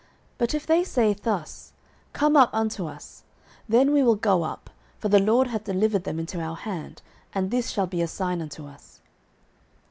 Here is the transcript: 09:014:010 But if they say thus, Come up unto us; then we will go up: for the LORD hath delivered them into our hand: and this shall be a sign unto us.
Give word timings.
09:014:010 0.31 0.37
But 0.39 0.53
if 0.55 0.65
they 0.65 0.83
say 0.83 1.13
thus, 1.13 1.73
Come 2.11 2.35
up 2.35 2.49
unto 2.53 2.87
us; 2.87 3.23
then 3.69 3.93
we 3.93 4.01
will 4.01 4.15
go 4.15 4.41
up: 4.41 4.71
for 4.97 5.09
the 5.09 5.19
LORD 5.19 5.49
hath 5.49 5.65
delivered 5.65 6.05
them 6.05 6.17
into 6.17 6.41
our 6.41 6.55
hand: 6.55 7.03
and 7.35 7.51
this 7.51 7.69
shall 7.69 7.85
be 7.85 8.01
a 8.01 8.07
sign 8.07 8.41
unto 8.41 8.65
us. 8.65 8.99